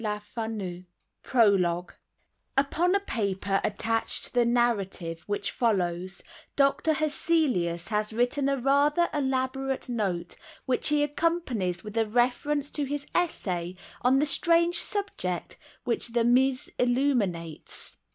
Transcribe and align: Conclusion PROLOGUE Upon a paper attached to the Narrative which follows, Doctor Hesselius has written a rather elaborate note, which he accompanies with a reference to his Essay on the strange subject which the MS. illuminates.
Conclusion 0.03 0.87
PROLOGUE 1.21 1.93
Upon 2.57 2.95
a 2.95 2.99
paper 3.01 3.61
attached 3.63 4.23
to 4.25 4.33
the 4.33 4.45
Narrative 4.45 5.21
which 5.27 5.51
follows, 5.51 6.23
Doctor 6.55 6.93
Hesselius 6.95 7.89
has 7.89 8.11
written 8.11 8.49
a 8.49 8.57
rather 8.57 9.09
elaborate 9.13 9.89
note, 9.89 10.37
which 10.65 10.89
he 10.89 11.03
accompanies 11.03 11.83
with 11.83 11.95
a 11.99 12.07
reference 12.07 12.71
to 12.71 12.85
his 12.85 13.05
Essay 13.13 13.75
on 14.01 14.17
the 14.17 14.25
strange 14.25 14.79
subject 14.79 15.55
which 15.83 16.13
the 16.13 16.23
MS. 16.23 16.71
illuminates. 16.79 17.97